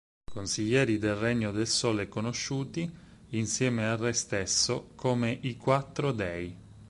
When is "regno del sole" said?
1.13-2.07